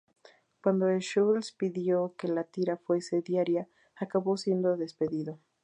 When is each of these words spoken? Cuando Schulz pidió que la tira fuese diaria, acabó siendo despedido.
Cuando 0.63 0.87
Schulz 0.99 1.51
pidió 1.51 2.15
que 2.17 2.27
la 2.27 2.43
tira 2.43 2.75
fuese 2.75 3.21
diaria, 3.21 3.69
acabó 3.97 4.35
siendo 4.35 4.75
despedido. 4.75 5.37